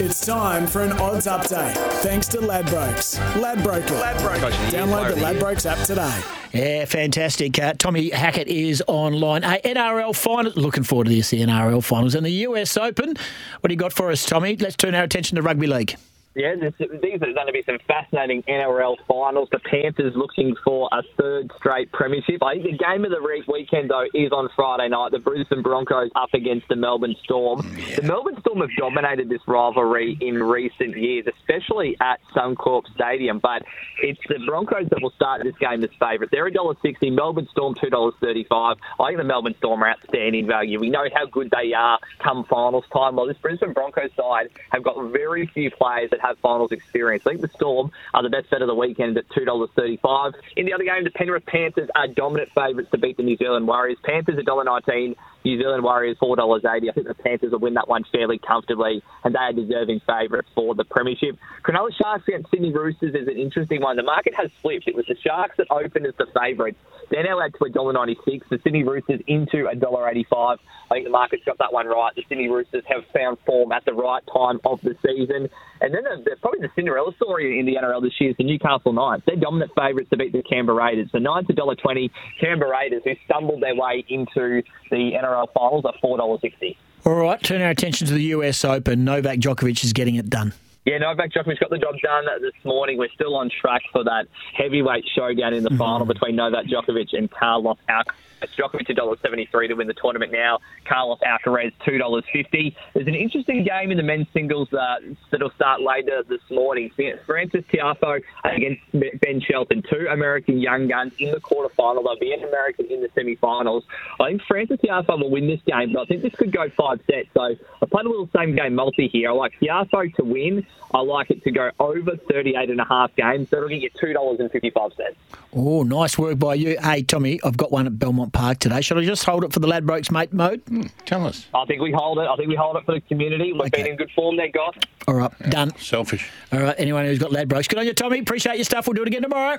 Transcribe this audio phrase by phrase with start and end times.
[0.00, 1.74] It's time for an odds update.
[2.02, 3.18] Thanks to Ladbrokes.
[3.34, 4.00] Ladbroker.
[4.00, 4.52] Ladbroke.
[4.70, 6.20] Download the Ladbrokes app today.
[6.52, 7.58] Yeah, fantastic.
[7.58, 9.42] Uh, Tommy Hackett is online.
[9.42, 10.52] Uh, NRL final.
[10.54, 13.16] Looking forward to this, the NRL finals and the US Open.
[13.60, 14.56] What do you got for us, Tommy?
[14.56, 15.96] Let's turn our attention to rugby league.
[16.38, 19.48] Yeah, this, these are going to be some fascinating NRL finals.
[19.50, 22.44] The Panthers looking for a third straight premiership.
[22.44, 23.18] I think the game of the
[23.48, 25.10] weekend, though, is on Friday night.
[25.10, 27.62] The Brisbane Broncos up against the Melbourne Storm.
[27.62, 33.40] Mm, the Melbourne Storm have dominated this rivalry in recent years, especially at Suncorp Stadium.
[33.40, 33.64] But
[34.00, 36.30] it's the Broncos that will start this game as favourites.
[36.30, 37.16] They're $1.60.
[37.16, 38.76] Melbourne Storm $2.35.
[39.00, 40.78] I think the Melbourne Storm are outstanding value.
[40.78, 43.16] We know how good they are come finals time.
[43.16, 47.26] Well, this Brisbane Broncos side have got very few players that have finals experience.
[47.26, 50.34] I think the Storm are the best bet of the weekend at $2.35.
[50.56, 53.66] In the other game, the Penrith Panthers are dominant favourites to beat the New Zealand
[53.66, 53.98] Warriors.
[54.04, 55.16] Panthers $1.19.
[55.44, 56.90] New Zealand Warriors four dollars eighty.
[56.90, 60.48] I think the Panthers will win that one fairly comfortably, and they are deserving favourites
[60.54, 61.38] for the premiership.
[61.62, 63.96] Cronulla Sharks against Sydney Roosters is an interesting one.
[63.96, 64.88] The market has flipped.
[64.88, 66.78] It was the Sharks that opened as the favourites.
[67.10, 68.46] They're now out to a dollar ninety six.
[68.50, 70.58] The Sydney Roosters into a dollar eighty five.
[70.90, 72.14] I think the market's got that one right.
[72.14, 75.48] The Sydney Roosters have found form at the right time of the season.
[75.80, 78.44] And then the, the, probably the Cinderella story in the NRL this year is the
[78.44, 79.22] Newcastle Knights.
[79.26, 81.10] They're dominant favourites to beat the Canberra Raiders.
[81.12, 82.10] The Knights a dollar twenty.
[82.40, 86.76] Canberra Raiders, who stumbled their way into the NRL finals, are four dollars sixty.
[87.04, 89.04] All right, turn our attention to the US Open.
[89.04, 90.52] Novak Djokovic is getting it done.
[90.88, 92.96] Yeah, Novak Djokovic got the job done this morning.
[92.96, 95.76] We're still on track for that heavyweight showdown in the mm-hmm.
[95.76, 98.14] final between Novak Djokovic and Carlos Alcaraz.
[98.56, 100.60] Djokovic $1.73 to win the tournament now.
[100.84, 102.74] Carlos Alcaraz $2.50.
[102.94, 104.96] There's an interesting game in the men's singles uh,
[105.30, 106.90] that'll start later this morning.
[107.26, 112.04] Francis Tiafoe against Ben Shelton, two American young guns in the quarterfinal.
[112.04, 113.84] They'll be an American in the semi-finals.
[114.20, 117.00] I think Francis Tiafoe will win this game, but I think this could go five
[117.10, 117.28] sets.
[117.34, 119.30] So I played a little same game multi here.
[119.30, 120.66] I like Tiafoe to win.
[120.92, 123.50] I like it to go over 38 and a half games.
[123.50, 125.14] That'll get you $2.55.
[125.54, 126.78] Oh, nice work by you.
[126.80, 128.80] Hey, Tommy, I've got one at Belmont Park today.
[128.80, 130.64] Should I just hold it for the Ladbrokes mate mode?
[130.66, 131.46] Mm, tell us.
[131.54, 132.28] I think we hold it.
[132.28, 133.52] I think we hold it for the community.
[133.52, 133.82] We've okay.
[133.82, 134.74] been in good form there, guys.
[135.06, 135.76] All right, yeah, done.
[135.78, 136.30] Selfish.
[136.52, 138.20] All right, anyone who's got Ladbrokes, good on you, Tommy.
[138.20, 138.86] Appreciate your stuff.
[138.86, 139.58] We'll do it again tomorrow.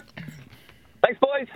[1.04, 1.48] Thanks, boys.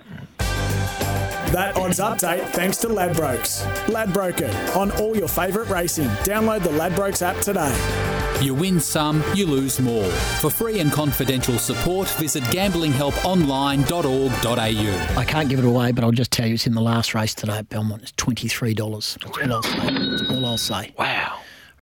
[1.52, 3.64] That odds update thanks to Ladbrokes.
[3.86, 6.08] Ladbroker on all your favourite racing.
[6.24, 8.13] Download the Ladbrokes app today.
[8.44, 10.04] You win some, you lose more.
[10.42, 15.18] For free and confidential support, visit gamblinghelponline.org.au.
[15.18, 17.34] I can't give it away, but I'll just tell you it's in the last race
[17.34, 18.02] today at Belmont.
[18.02, 18.76] It's $23.
[18.76, 20.36] That's all I'll say.
[20.36, 20.92] All I'll say.
[20.98, 21.40] Wow.